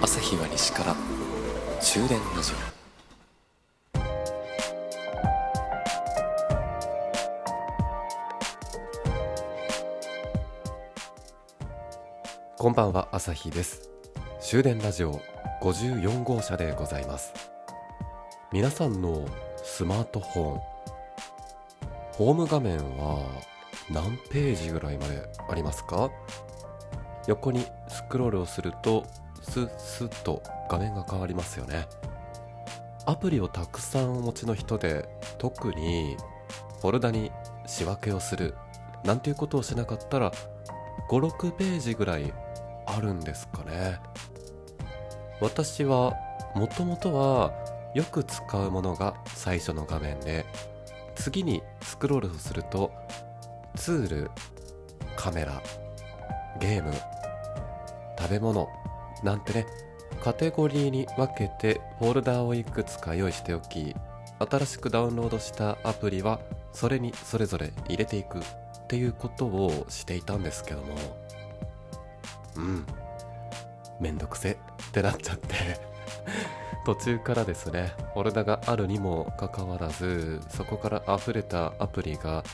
[0.00, 0.94] 朝日は西から
[1.80, 2.56] 終電ラジオ
[12.56, 13.90] こんばんは朝日です。
[14.40, 15.20] 終電ラジオ
[15.62, 17.32] 54号車でございます。
[18.52, 19.26] 皆さんの
[19.64, 20.60] スマートフォン
[22.12, 23.26] ホーム画面は
[23.90, 26.10] 何ページぐらいまでありますか？
[27.26, 29.04] 横にスクロールをすると
[29.48, 31.86] スッと画面が変わりますよね。
[33.06, 36.16] アプリをたくさんお持ちの人で特に
[36.80, 37.32] フォルダに
[37.66, 38.54] 仕分けをする
[39.04, 40.30] なんていうことをしなかったら
[41.08, 42.32] 56ページぐらい
[42.86, 43.98] あるんですかね。
[45.40, 46.14] 私は
[46.54, 47.52] もともとは
[47.94, 50.44] よく使うものが最初の画面で
[51.14, 52.92] 次にスクロールをすると
[53.76, 54.30] ツール
[55.16, 55.62] カメラ
[56.60, 56.92] ゲーム
[58.18, 58.68] 食べ物
[59.22, 59.66] なんてね。
[60.22, 63.94] カテゴリーに分けてフォルダをいくつか用意しておき
[64.38, 66.40] 新しくダウンロードしたアプリは
[66.72, 68.42] それにそれぞれ入れていくっ
[68.88, 70.96] ていうことをしていたんですけども。
[72.56, 72.86] うん。
[74.00, 74.56] めんどくせっ
[74.92, 75.54] てなっちゃって。
[76.86, 77.92] 途中からですね。
[78.14, 82.44] フォルダがあるにもかかわらずそこから溢れたアプリが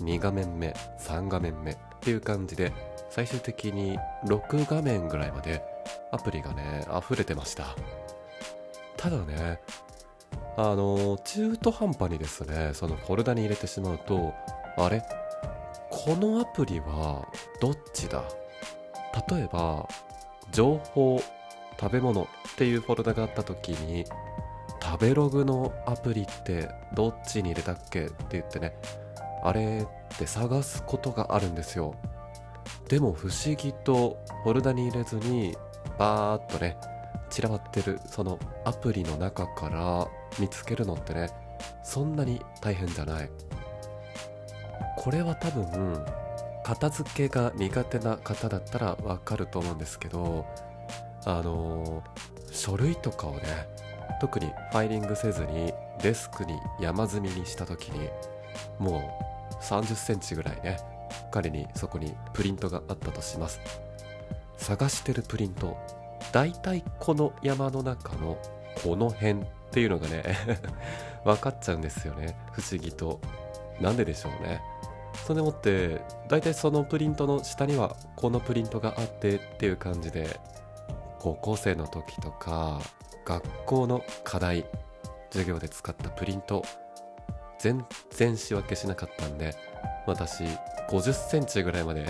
[0.00, 2.72] 2画面目3画面目っていう感じで
[3.10, 5.62] 最終的に6画面ぐらいまで
[6.12, 7.76] アプリがね溢れてました。
[8.96, 9.60] ただね
[10.56, 14.34] あの中途半端にですねそのフォルダに入れてしまうと
[14.76, 15.02] あれ？
[15.88, 17.26] このアプリは
[17.60, 18.22] どっちだ？
[19.28, 19.88] 例えば
[20.52, 21.22] 情報
[21.80, 24.04] 食べ物っていうフォルダがあった時に
[24.82, 28.06] 食べログのアプリってどっちに入れたっけ？
[28.06, 28.74] って言ってね
[29.42, 31.94] あれって探すことがあるんですよ。
[32.88, 35.56] でも不思議とフォルダに入れずに
[36.00, 36.78] バーっとね
[37.28, 40.08] 散らばってるそのアプリの中から
[40.40, 41.28] 見つけるのってね
[41.84, 43.30] そんなに大変じゃない。
[44.96, 46.02] これは多分
[46.64, 50.46] 片付けが苦手な方だったらわかると思うんですけど
[51.24, 52.02] あの
[52.50, 53.40] 書類とかをね
[54.20, 55.72] 特にファイリングせずに
[56.02, 58.08] デスクに山積みにした時に
[58.78, 59.20] も
[59.52, 60.78] う30センチぐらいね
[61.30, 63.60] 仮にそこにプリントがあったとします。
[64.60, 65.76] 探してるプリント。
[66.32, 68.38] 大体この山の中の
[68.84, 70.22] この辺っていうのがね
[71.24, 72.36] 分かっちゃうんですよね。
[72.52, 73.20] 不思議と。
[73.80, 74.60] なんででしょうね。
[75.26, 80.38] それでもって大体そのプリントの下にはこのプリントがあってっていう感じで
[81.18, 82.80] 高校生の時とか
[83.24, 84.66] 学校の課題
[85.30, 86.64] 授業で使ったプリント
[87.58, 89.54] 全然仕分けしなかったんで
[90.06, 90.44] 私
[90.88, 92.06] 50センチぐらいまで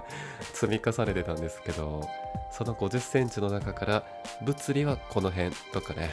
[0.54, 2.08] 積み重ねてたんですけど
[2.50, 4.02] その50センチの中から
[4.42, 6.10] 物理はこの辺とかね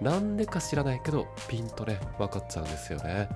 [0.00, 3.28] なんでか知らないけどピンとね分かっちゃうんですよね。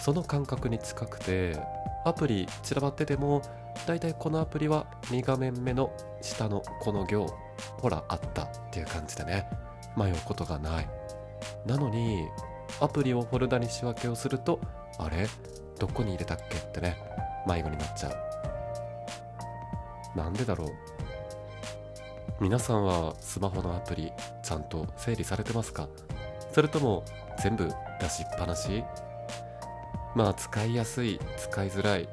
[0.00, 1.58] その感覚に近くて
[2.04, 3.42] アプリ散らばってても
[3.86, 5.90] だいたいこのアプリは2画面目の
[6.22, 7.26] 下のこの行
[7.82, 9.46] ほらあったっていう感じでね
[9.96, 10.88] 迷うことがない。
[11.66, 12.26] なのに
[12.80, 14.60] アプリをフォルダに仕分けをすると
[14.98, 15.26] あれ？
[15.80, 16.96] どこに入れたっけってね
[17.46, 18.10] 迷子になっちゃ
[20.14, 20.18] う。
[20.18, 20.68] なんでだろう。
[22.40, 25.88] 皆さんはスマホのアプリちゃんと整理されてますか？
[26.52, 27.04] それとも
[27.42, 27.68] 全部
[28.00, 28.84] 出しっぱなし？
[30.14, 32.08] まあ使いやすい使いづらい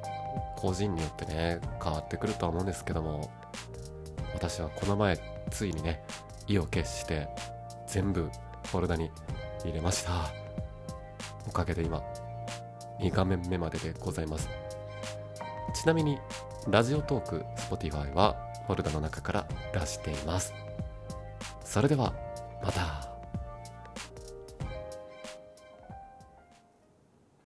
[0.56, 3.32] 個人によってね変わってくるとは思うんですけども
[4.34, 5.18] 私はこの前
[5.50, 6.04] ついにね
[6.48, 7.28] 意を決して
[7.88, 8.30] 全部
[8.66, 9.10] フォルダに
[9.64, 10.12] 入れました。
[11.48, 12.04] おかげで今
[13.00, 14.50] 2画面目まででございます。
[15.74, 16.18] ちなみに
[16.70, 18.36] ラジオトーク Spotify は
[18.66, 20.54] フォルダの中から出しています。
[21.64, 22.14] それでは
[22.64, 23.07] また。